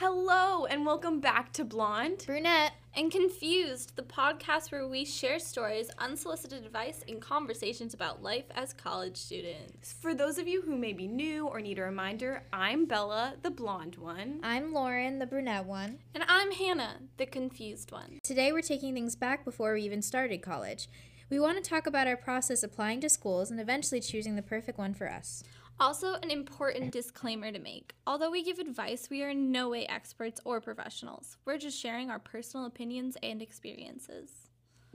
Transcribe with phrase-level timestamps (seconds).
[0.00, 2.22] Hello, and welcome back to Blonde.
[2.24, 2.74] Brunette.
[2.94, 8.72] and Confused, the podcast where we share stories, unsolicited advice, and conversations about life as
[8.72, 9.96] college students.
[10.00, 13.50] For those of you who may be new or need a reminder, I'm Bella, the
[13.50, 14.38] blonde one.
[14.44, 15.98] I'm Lauren, the brunette one.
[16.14, 18.20] And I'm Hannah, the confused one.
[18.22, 20.88] Today we're taking things back before we even started college.
[21.28, 24.78] We want to talk about our process applying to schools and eventually choosing the perfect
[24.78, 25.42] one for us.
[25.80, 27.94] Also, an important disclaimer to make.
[28.04, 31.36] Although we give advice, we are in no way experts or professionals.
[31.44, 34.30] We're just sharing our personal opinions and experiences.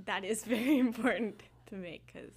[0.06, 2.32] That is very important to make because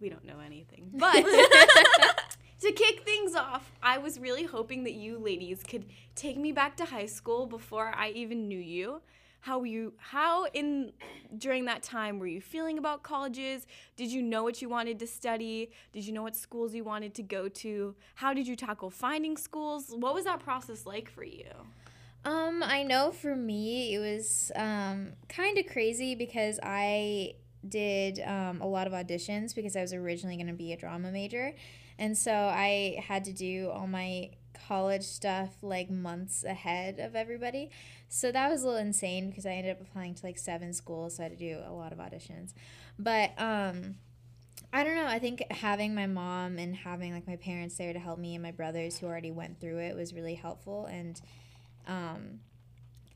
[0.00, 0.90] we don't know anything.
[0.94, 1.22] But
[2.60, 6.78] to kick things off, I was really hoping that you ladies could take me back
[6.78, 9.02] to high school before I even knew you.
[9.42, 10.92] How were you how in
[11.36, 13.66] during that time were you feeling about colleges?
[13.96, 15.72] Did you know what you wanted to study?
[15.92, 17.96] Did you know what schools you wanted to go to?
[18.14, 19.92] How did you tackle finding schools?
[19.96, 21.50] What was that process like for you?
[22.24, 27.34] Um, I know for me it was um, kind of crazy because I
[27.68, 31.10] did um, a lot of auditions because I was originally going to be a drama
[31.10, 31.52] major.
[31.98, 34.30] And so I had to do all my
[34.68, 37.70] college stuff like months ahead of everybody.
[38.14, 41.16] So that was a little insane because I ended up applying to like seven schools,
[41.16, 42.52] so I had to do a lot of auditions.
[42.98, 43.94] But um
[44.70, 47.98] I don't know, I think having my mom and having like my parents there to
[47.98, 51.22] help me and my brothers who already went through it was really helpful and
[51.88, 52.40] um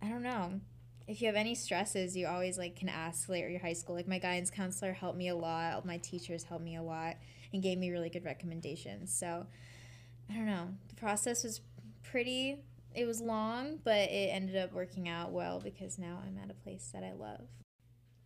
[0.00, 0.60] I don't know.
[1.06, 3.96] If you have any stresses, you always like can ask later your high school.
[3.96, 5.84] Like my guidance counselor helped me a lot.
[5.84, 7.16] My teachers helped me a lot
[7.52, 9.12] and gave me really good recommendations.
[9.12, 9.44] So
[10.30, 10.68] I don't know.
[10.88, 11.60] The process was
[12.02, 12.62] pretty
[12.96, 16.54] it was long, but it ended up working out well because now I'm at a
[16.54, 17.46] place that I love.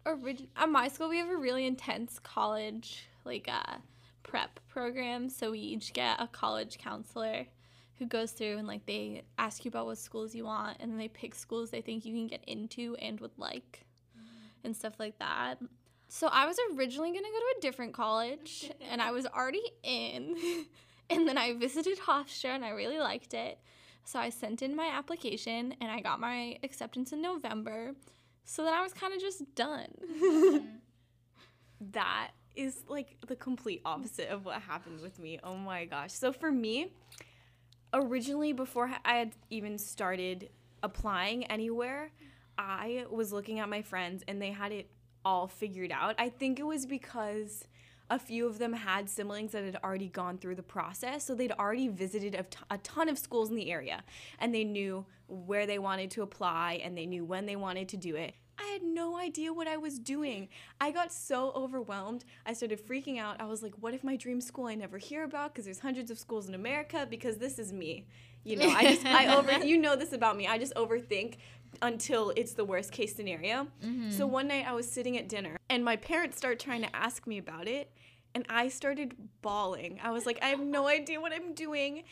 [0.07, 3.79] Origin- at my school, we have a really intense college like uh,
[4.23, 5.29] prep program.
[5.29, 7.47] So we each get a college counselor
[7.99, 10.99] who goes through and like they ask you about what schools you want, and then
[10.99, 13.85] they pick schools they think you can get into and would like,
[14.65, 15.57] and stuff like that.
[16.09, 20.37] So I was originally gonna go to a different college, and I was already in,
[21.11, 23.59] and then I visited Hofstra and I really liked it.
[24.11, 27.95] So I sent in my application and I got my acceptance in November.
[28.45, 30.81] So then I was kind of just done.
[31.93, 35.39] that is like the complete opposite of what happened with me.
[35.45, 36.13] Oh my gosh.
[36.13, 36.93] So for me,
[37.93, 40.51] originally before I had even started
[40.83, 42.11] applying anywhere,
[42.59, 44.91] I was looking at my friends and they had it
[45.25, 46.17] all figured out.
[46.19, 47.65] I think it was because
[48.11, 51.25] a few of them had siblings that had already gone through the process.
[51.25, 54.03] So they'd already visited a, t- a ton of schools in the area
[54.41, 57.97] and they knew where they wanted to apply and they knew when they wanted to
[57.97, 58.35] do it.
[58.59, 60.49] I had no idea what I was doing.
[60.81, 62.25] I got so overwhelmed.
[62.45, 63.41] I started freaking out.
[63.41, 66.11] I was like, what if my dream school I never hear about because there's hundreds
[66.11, 68.07] of schools in America because this is me.
[68.45, 70.47] You know, I just I over you know this about me.
[70.47, 71.37] I just overthink
[71.83, 73.67] until it's the worst case scenario.
[73.85, 74.11] Mm-hmm.
[74.11, 77.27] So one night I was sitting at dinner and my parents started trying to ask
[77.27, 77.91] me about it
[78.35, 79.99] and I started bawling.
[80.03, 82.05] I was like, I have no idea what I'm doing.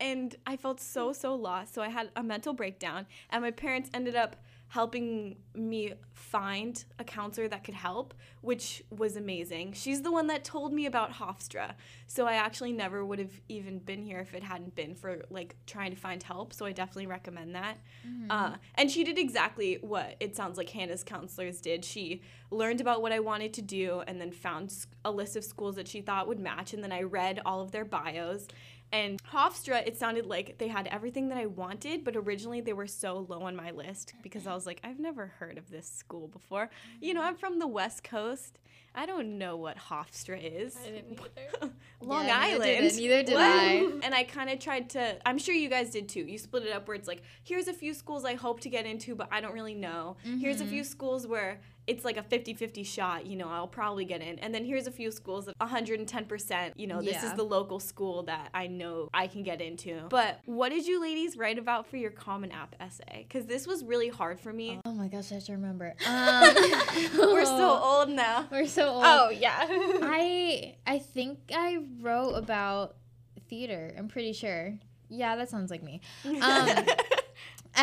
[0.00, 1.74] And I felt so, so lost.
[1.74, 4.36] So I had a mental breakdown, and my parents ended up
[4.68, 8.12] helping me find a counselor that could help,
[8.42, 9.72] which was amazing.
[9.72, 11.72] She's the one that told me about Hofstra.
[12.06, 15.56] So I actually never would have even been here if it hadn't been for like
[15.66, 16.52] trying to find help.
[16.52, 17.78] So I definitely recommend that.
[18.06, 18.30] Mm-hmm.
[18.30, 21.82] Uh, and she did exactly what it sounds like Hannah's counselors did.
[21.82, 22.20] She
[22.50, 24.74] learned about what I wanted to do and then found
[25.04, 26.74] a list of schools that she thought would match.
[26.74, 28.46] And then I read all of their bios
[28.92, 32.86] and Hofstra, it sounded like they had everything that I wanted, but originally they were
[32.86, 36.28] so low on my list because I was like, I've never heard of this school
[36.28, 36.70] before.
[37.00, 38.58] You know, I'm from the West Coast.
[38.98, 40.76] I don't know what Hofstra is.
[40.84, 41.20] I didn't
[41.60, 41.72] either.
[42.00, 42.64] Long yeah, Island.
[42.64, 43.92] Neither did, neither did I.
[44.02, 46.22] And I kind of tried to, I'm sure you guys did too.
[46.22, 48.86] You split it up where it's like, here's a few schools I hope to get
[48.86, 50.16] into, but I don't really know.
[50.26, 50.38] Mm-hmm.
[50.38, 54.20] Here's a few schools where it's like a 50-50 shot you know i'll probably get
[54.20, 57.26] in and then here's a few schools that 110% you know this yeah.
[57.26, 61.00] is the local school that i know i can get into but what did you
[61.00, 64.78] ladies write about for your common app essay because this was really hard for me
[64.84, 66.54] oh my gosh i have to remember um,
[67.16, 72.96] we're so old now we're so old oh yeah i i think i wrote about
[73.48, 76.00] theater i'm pretty sure yeah that sounds like me
[76.42, 76.68] um,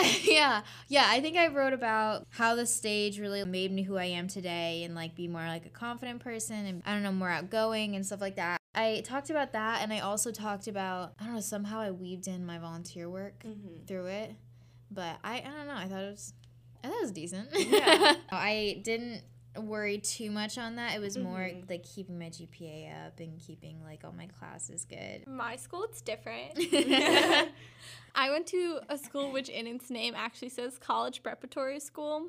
[0.24, 1.06] yeah, yeah.
[1.08, 4.84] I think I wrote about how the stage really made me who I am today,
[4.84, 8.06] and like be more like a confident person, and I don't know, more outgoing and
[8.06, 8.60] stuff like that.
[8.74, 11.42] I talked about that, and I also talked about I don't know.
[11.42, 13.86] Somehow I weaved in my volunteer work mm-hmm.
[13.88, 14.36] through it,
[14.92, 15.76] but I I don't know.
[15.76, 16.34] I thought it was
[16.84, 17.50] I thought it was decent.
[17.54, 18.16] Yeah.
[18.32, 19.22] I didn't
[19.58, 20.96] worry too much on that.
[20.96, 21.70] It was more Mhm.
[21.70, 25.26] like keeping my GPA up and keeping like all my classes good.
[25.28, 26.54] My school, it's different.
[28.16, 32.28] I went to a school which in its name actually says college preparatory school.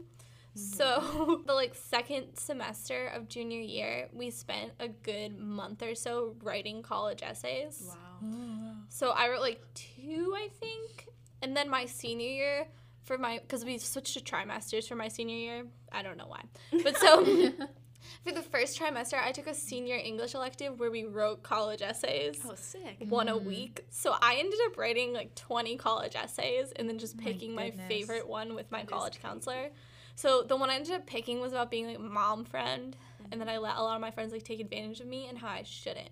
[0.55, 6.35] So the like second semester of junior year, we spent a good month or so
[6.43, 7.85] writing college essays.
[7.89, 7.93] Wow.
[8.89, 11.09] So I wrote like two, I think.
[11.43, 12.69] And then my senior year
[13.07, 15.65] for my because we switched to trimesters for my senior year.
[15.93, 16.43] I don't know why.
[16.83, 17.25] But so
[18.25, 22.39] for the first trimester, I took a senior English elective where we wrote college essays
[22.45, 22.97] Oh, sick.
[23.09, 23.49] one a mm-hmm.
[23.49, 23.87] week.
[23.91, 27.55] So I ended up writing like 20 college essays and then just oh My picking
[27.55, 27.89] my, goodness.
[27.89, 29.71] favorite one with my That is college counselor.
[30.17, 32.97] So the one I ended up picking was about being like mom friend
[33.31, 35.39] and then I let a lot of my friends like take advantage of me and
[35.39, 36.11] how I shouldn't.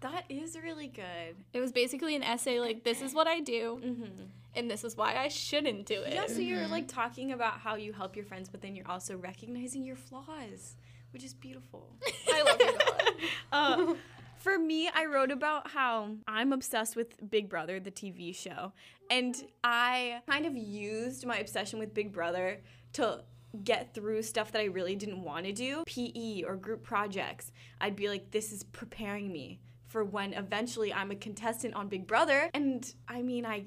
[0.00, 1.36] That is really good.
[1.52, 4.22] It was basically an essay like this is what I do Mm-hmm.
[4.54, 6.14] and this is why I shouldn't do it.
[6.14, 6.70] Yeah, so you're Mhm.
[6.70, 10.76] like talking about how you help your friends, but then you're also recognizing your flaws,
[11.12, 11.96] which is beautiful.
[12.32, 12.78] I love you.
[12.78, 13.90] Bella.
[13.90, 13.94] uh,
[14.38, 18.72] for me, I wrote about how I'm obsessed with Big Brother, the TV show.
[19.10, 19.34] And
[19.64, 22.60] I kind of used my obsession with Big Brother
[22.94, 23.24] to
[23.64, 27.50] get through stuff that I really didn't want to do, PE or group projects.
[27.80, 32.06] I'd be like, this is preparing me for when eventually I'm a contestant on Big
[32.06, 32.50] Brother.
[32.54, 33.64] And I mean, I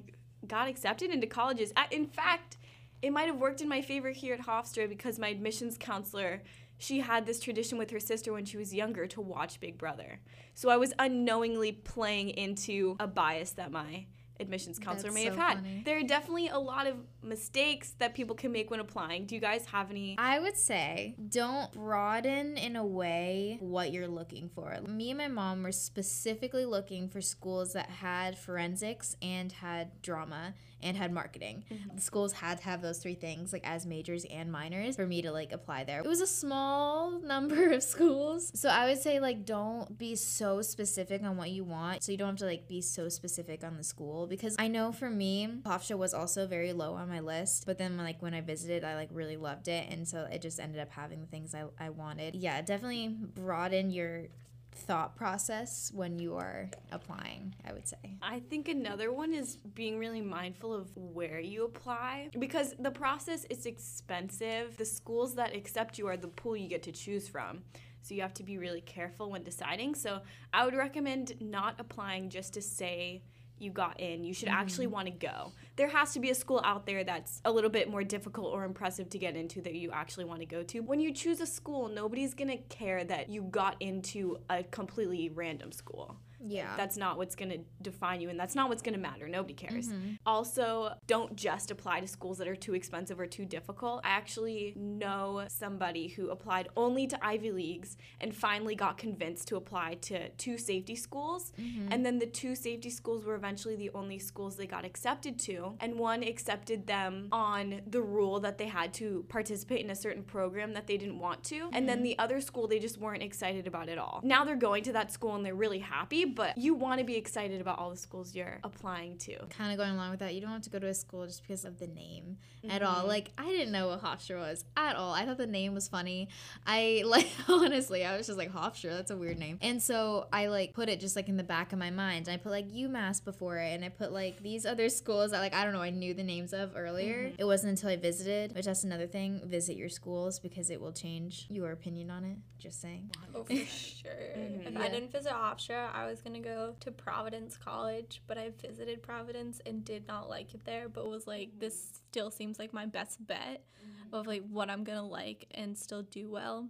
[0.48, 1.74] got accepted into colleges.
[1.92, 2.58] In fact,
[3.02, 6.42] it might have worked in my favor here at Hofstra because my admissions counselor
[6.82, 10.20] she had this tradition with her sister when she was younger to watch Big Brother.
[10.56, 14.08] So I was unknowingly playing into a bias that my
[14.42, 15.58] admissions counselor That's may have had.
[15.58, 15.82] funny.
[15.86, 19.26] There are definitely a lot of mistakes that people can make when applying.
[19.26, 20.16] Do you guys have any?
[20.18, 24.78] I would say don't broaden in a way what you're looking for.
[24.88, 30.54] Me and my mom were specifically looking for schools that had forensics and had drama
[30.84, 31.64] and had marketing.
[31.72, 31.96] Mm-hmm.
[31.96, 35.22] The schools had to have those three things like as majors and minors for me
[35.22, 36.00] to like apply there.
[36.00, 38.52] It was a small number of schools.
[38.56, 42.04] So I would say like don't be so specific on what you want.
[42.04, 44.94] So you don't have to like be so specific on the school because I know
[44.94, 48.40] for me Hofstra was also very low on my list, but then like when I
[48.40, 51.54] visited I like really loved it and so it just ended up having the things
[51.54, 52.36] I, I wanted.
[52.36, 54.28] Yeah, definitely broaden your
[54.74, 57.98] thought process when you are applying, I would say.
[58.22, 63.46] I think another one is being really mindful of where you apply because the process
[63.50, 64.78] is expensive.
[64.78, 67.64] The schools that accept you are the pool you get to choose from.
[68.02, 69.94] So you have to be really careful when deciding.
[69.96, 70.22] So
[70.54, 73.24] I would recommend not applying just to say
[73.62, 74.24] you got in.
[74.24, 74.94] You should actually mm-hmm.
[74.94, 75.54] want to go.
[75.76, 78.64] There has to be a school out there that's a little bit more difficult or
[78.64, 80.80] impressive to get into that you actually want to go to.
[80.82, 85.30] When you choose a school, nobody's going to care that you got into a completely
[85.30, 86.18] random school.
[86.46, 86.76] Yeah.
[86.78, 89.28] That's not what's going to define you, and that's not what's going to matter.
[89.28, 89.90] Nobody cares.
[89.90, 90.18] Mhm.
[90.26, 94.02] Also, don't just apply to schools that are too expensive or too difficult.
[94.04, 99.56] I actually know somebody who applied only to Ivy Leagues and finally got convinced to
[99.56, 101.54] apply to two safety schools.
[101.90, 105.76] And then the two safety schools were eventually the only schools they got accepted to.
[105.80, 110.24] And one accepted them on the rule that they had to participate in a certain
[110.24, 111.70] program that they didn't want to.
[111.74, 114.22] And then the other school, they just weren't excited about at all.
[114.24, 117.16] Now they're going to that school and they're really happy, but you want to be
[117.16, 119.38] excited about all the schools you're applying to.
[119.50, 121.42] kind of going along with that, you don't have to go to a school just
[121.42, 122.38] because of the name
[122.70, 123.00] at all.
[123.00, 123.08] Mm-hmm.
[123.08, 125.14] Like I didn't know what Hofstra was at all.
[125.14, 126.30] I thought the name was funny.
[126.66, 128.92] I like honestly, I was just like Hofstra.
[128.92, 129.58] That's a weird name.
[129.62, 132.30] And so I like put it just like in the back of my mind.
[132.30, 135.54] I put like UMass before it, and I put like these other schools that like
[135.54, 137.26] I don't know I knew the names of earlier.
[137.26, 137.36] Mm-hmm.
[137.40, 139.42] It wasn't until I visited, which that's another thing.
[139.46, 142.38] Visit your schools because it will change your opinion on it.
[142.58, 143.10] Just saying.
[143.34, 144.12] Oh, for sure.
[144.38, 144.76] Mm-hmm.
[144.76, 149.02] If I didn't visit Hofstra, I was gonna go to Providence College, but I visited
[149.02, 150.90] Providence and did not like it there.
[150.90, 151.96] But was like, this mm.
[152.10, 154.16] still seems like my best bet mm-hmm.
[154.16, 156.70] of like what I'm gonna like and still do well.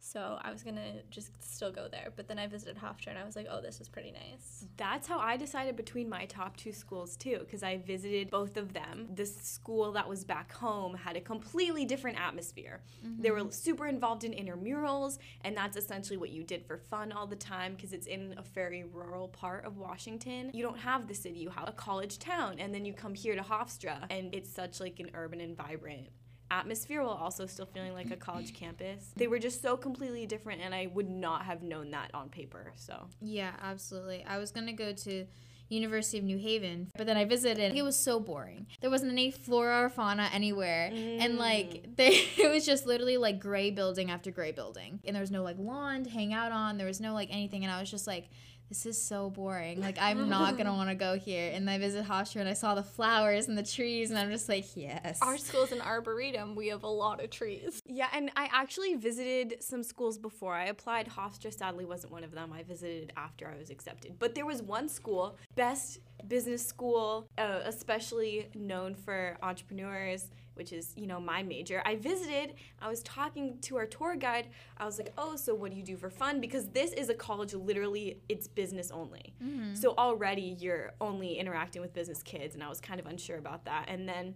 [0.00, 2.12] So I was gonna just still go there.
[2.14, 4.66] But then I visited Hofstra and I was like, oh, this is pretty nice.
[4.76, 8.72] That's how I decided between my top two schools too, because I visited both of
[8.72, 9.08] them.
[9.14, 12.80] The school that was back home had a completely different atmosphere.
[13.20, 13.50] They were mm-hmm.
[13.50, 17.74] super involved in intramurals, and that's essentially what you did for fun all the time
[17.74, 20.50] because it's in a very rural part of Washington.
[20.54, 23.34] You don't have the city, you have a college town, and then you come here
[23.34, 26.08] to Hofstra, and it's such like an urban and vibrant
[26.50, 29.12] atmosphere while also still feeling like a college campus.
[29.16, 32.72] They were just so completely different and I would not have known that on paper.
[32.76, 34.24] So Yeah, absolutely.
[34.24, 35.26] I was gonna go to
[35.68, 37.76] University of New Haven, but then I visited.
[37.76, 38.66] It was so boring.
[38.80, 41.96] There wasn't any flora or fauna anywhere, and like mm.
[41.96, 45.42] they, it was just literally like gray building after gray building, and there was no
[45.42, 46.78] like lawn to hang out on.
[46.78, 48.30] There was no like anything, and I was just like,
[48.68, 49.80] this is so boring.
[49.80, 51.50] Like I'm not gonna want to go here.
[51.54, 54.48] And I visit Hofstra and I saw the flowers and the trees, and I'm just
[54.48, 55.18] like, yes.
[55.22, 56.54] Our school's an arboretum.
[56.54, 57.80] We have a lot of trees.
[57.86, 61.08] Yeah, and I actually visited some schools before I applied.
[61.08, 62.52] Hofstra sadly wasn't one of them.
[62.52, 64.18] I visited after I was accepted.
[64.18, 70.92] But there was one school, best business school, uh, especially known for entrepreneurs, which is,
[70.96, 71.80] you know, my major.
[71.84, 74.48] I visited, I was talking to our tour guide.
[74.76, 77.14] I was like, "Oh, so what do you do for fun?" Because this is a
[77.14, 79.34] college literally it's business only.
[79.42, 79.74] Mm-hmm.
[79.74, 83.64] So already you're only interacting with business kids and I was kind of unsure about
[83.64, 83.86] that.
[83.88, 84.34] And then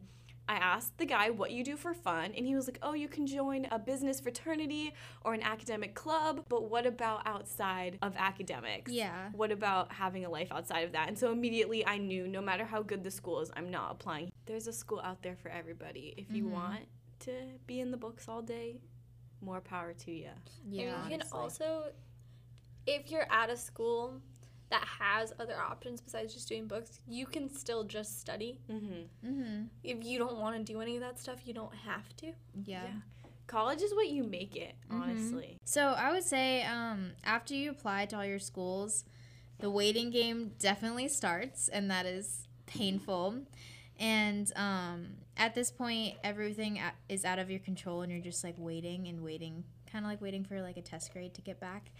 [0.49, 3.09] I asked the guy what you do for fun, and he was like, Oh, you
[3.09, 8.91] can join a business fraternity or an academic club, but what about outside of academics?
[8.91, 9.31] Yeah.
[9.33, 11.09] What about having a life outside of that?
[11.09, 14.31] And so immediately I knew no matter how good the school is, I'm not applying.
[14.47, 16.15] There's a school out there for everybody.
[16.17, 16.55] If you mm-hmm.
[16.55, 16.81] want
[17.21, 17.33] to
[17.67, 18.81] be in the books all day,
[19.41, 20.31] more power to you.
[20.69, 21.03] yeah.
[21.03, 21.85] And you can also,
[22.87, 24.21] if you're at a school
[24.73, 28.59] that has other options besides just doing books, you can still just study.
[28.71, 29.29] Mm-hmm.
[29.31, 29.63] Mm-hmm.
[29.85, 32.27] If you don't want to do any of that stuff, you don't have to.
[32.65, 32.83] Yeah.
[32.85, 32.87] Yeah.
[33.47, 35.01] College is what you make it, Mhm.
[35.03, 35.59] honestly.
[35.65, 39.05] So I would say um, after you apply to all your schools,
[39.59, 43.43] the waiting game definitely starts, and that is painful.
[43.99, 48.55] And um, at this point, everything is out of your control, and you're just like
[48.57, 51.93] waiting and waiting, kind of like waiting for like a test grade to get back.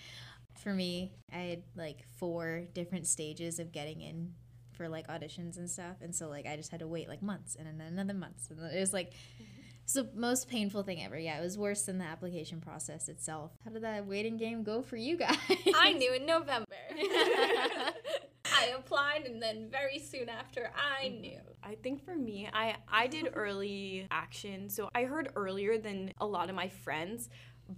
[0.59, 4.35] For me, I had like four different stages of getting in
[4.73, 7.57] for like auditions and stuff, and so like I just had to wait like months
[7.57, 9.45] and then another months, and it was like mm-hmm.
[9.85, 11.19] it's the most painful thing ever.
[11.19, 13.53] Yeah, it was worse than the application process itself.
[13.65, 15.37] How did that waiting game go for you guys?
[15.77, 16.67] I knew in November.
[18.45, 21.21] I applied, and then very soon after, I mm-hmm.
[21.21, 21.41] knew.
[21.63, 26.27] I think for me, I I did early action, so I heard earlier than a
[26.27, 27.29] lot of my friends,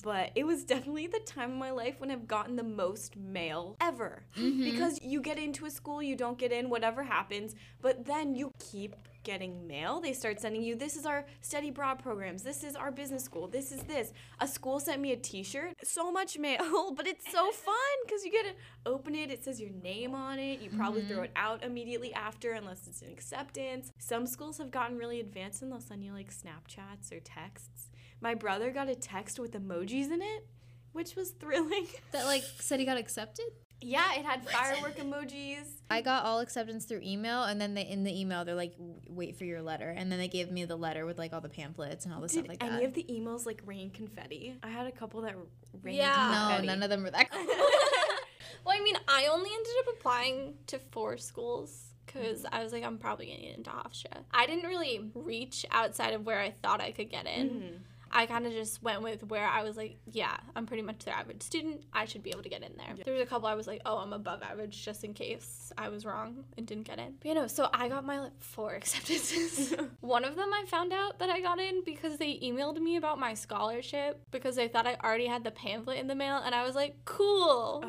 [0.03, 3.77] but it was definitely the time of my life when I've gotten the most mail
[3.81, 4.25] ever.
[4.37, 4.65] Mm-hmm.
[4.65, 8.51] Because you get into a school, you don't get in, whatever happens, but then you
[8.59, 10.01] keep getting mail.
[10.01, 13.49] They start sending you this is our study abroad programs, this is our business school,
[13.49, 14.13] this is this.
[14.41, 17.75] A school sent me a t-shirt, so much mail, but it's so fun
[18.05, 18.53] because you get to
[18.87, 20.61] open it, it says your name on it.
[20.61, 21.15] You probably mm-hmm.
[21.15, 23.91] throw it out immediately after unless it's an acceptance.
[23.99, 27.91] Some schools have gotten really advanced and they'll send you like Snapchats or texts.
[28.25, 30.47] My brother got a text with emojis in it,
[30.93, 31.87] which was thrilling.
[32.13, 33.45] that like said he got accepted.
[33.83, 35.67] yeah, it had firework emojis.
[35.91, 38.73] I got all acceptance through email, and then they in the email they're like,
[39.11, 41.51] "Wait for your letter," and then they gave me the letter with like all the
[41.51, 42.71] pamphlets and all the Did stuff like that.
[42.71, 44.57] Did any of the emails like rain confetti?
[44.63, 45.37] I had a couple that
[45.83, 46.57] rained Yeah.
[46.59, 47.31] no, none of them were that.
[47.31, 47.45] Cool.
[48.65, 52.85] well, I mean, I only ended up applying to four schools because I was like,
[52.85, 54.23] I'm probably gonna get into Hofstra.
[54.33, 57.51] I didn't really reach outside of where I thought I could get in.
[57.51, 57.79] Mhm.
[58.15, 61.17] I kind of just went with where I was like, yeah, I'm pretty much the
[61.17, 61.83] average student.
[61.93, 62.95] I should be able to get in there.
[63.05, 65.89] There was a couple I was like, oh, I'm above average just in case I
[65.89, 67.15] was wrong and didn't get in.
[67.21, 69.75] But you know, so I got my like, four acceptances.
[70.01, 73.19] One of them I found out that I got in because they emailed me about
[73.19, 76.65] my scholarship because they thought I already had the pamphlet in the mail, and I
[76.65, 77.83] was like, cool.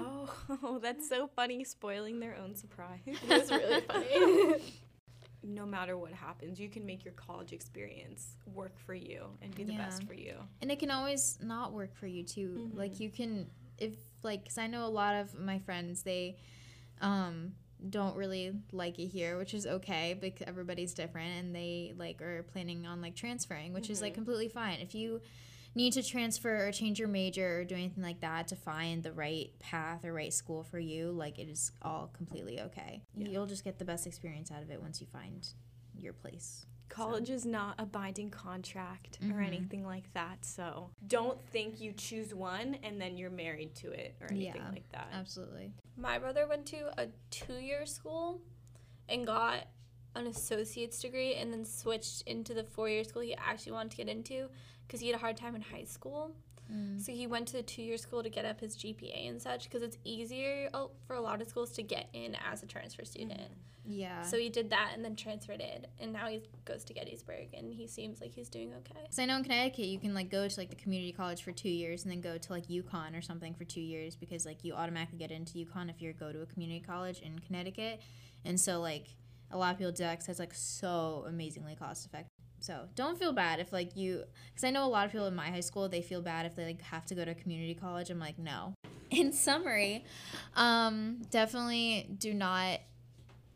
[0.49, 2.99] Oh, that's so funny, spoiling their own surprise.
[3.05, 4.61] It was really funny.
[5.45, 9.63] No matter what happens, you can make your college experience work for you and be
[9.63, 9.77] the Yeah.
[9.85, 10.35] best for you.
[10.61, 12.69] and it can always not work for you too.
[12.73, 12.77] Mhm.
[12.77, 16.37] Like you can, if like, cause I know a lot of my friends they,
[17.01, 17.53] um,
[17.89, 22.43] don't really like it here, which is okay because everybody's different and they like are
[22.43, 24.15] planning on like transferring, which is like Mhm.
[24.15, 24.79] completely fine.
[24.79, 25.21] If you
[25.75, 29.11] need to transfer or change your major or do anything like that to find the
[29.11, 33.01] right path or right school for you, like it is all completely okay.
[33.15, 33.27] Yeah.
[33.27, 35.47] You'll just get the best experience out of it once you find
[35.97, 36.65] your place.
[36.87, 39.47] College is not a binding contract or Mhm.
[39.47, 40.45] anything like that.
[40.45, 44.69] So don't think you choose one and then you're married to it or anything Yeah.
[44.69, 45.09] like that.
[45.11, 45.73] Absolutely.
[45.97, 48.39] My brother went to a two year school
[49.09, 49.67] and got
[50.15, 53.97] an associate's degree and then switched into the four year school he actually wanted to
[53.97, 54.49] get into
[54.87, 56.31] because he had a hard time in high school.
[56.71, 56.99] Mm.
[56.99, 59.65] So he went to the two year school to get up his GPA and such
[59.65, 63.05] because it's easier uh, for a lot of schools to get in as a transfer
[63.05, 63.51] student.
[63.87, 64.23] Yeah.
[64.23, 67.71] So he did that and then transferred it, and now he goes to Gettysburg and
[67.71, 69.05] he seems like he's doing okay.
[69.11, 71.51] So I know in Connecticut you can like go to like the community college for
[71.51, 74.63] two years and then go to like UConn or something for two years because like
[74.63, 78.01] you automatically get into UConn if you go to a community college in Connecticut,
[78.43, 79.05] and so like
[79.51, 82.29] a lot of people do that 'cause it's like so amazingly cost effective.
[82.59, 85.35] So don't feel bad if like you, because I know a lot of people in
[85.35, 88.09] my high school they feel bad if they like have to go to community college.
[88.09, 88.73] I'm like no.
[89.11, 90.03] In summary,
[90.55, 92.79] um, definitely do not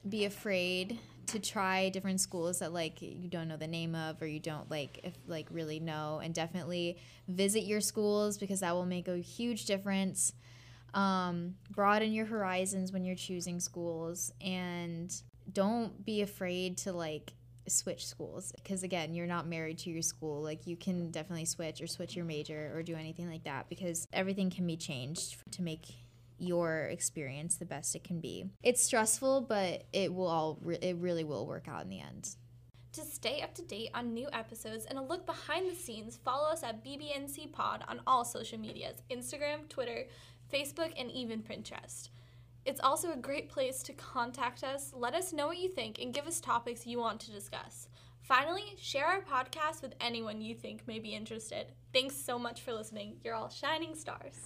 [0.08, 4.28] be afraid to try different schools that like you don't know the name of or
[4.28, 8.86] you don't like if like really know and definitely visit your schools because that will
[8.86, 10.34] make a huge difference
[10.94, 15.14] Um, broaden your horizons when you're choosing schools and
[15.54, 17.34] don't be afraid to like
[17.68, 21.82] switch schools because again you're not married to your school like you can definitely switch
[21.82, 25.62] or switch your major or do anything like that because everything can be changed to
[25.62, 25.86] make
[26.40, 30.96] your experience the best it can be it's stressful but it will all re- it
[30.98, 32.36] really will work out in the end
[32.94, 36.50] To stay up to date on new episodes and a look behind the scenes, follow
[36.50, 40.08] us at BBNC Pod on all social medias Instagram, Twitter,
[40.52, 42.10] Facebook, and even Pinterest.
[42.66, 46.14] It's also a great place to contact us, let us know what you think, and
[46.14, 47.88] give us topics you want to discuss.
[48.22, 51.72] Finally, share our podcast with anyone you think may be interested.
[51.94, 53.18] Thanks so much for listening.
[53.24, 54.46] You're all shining stars.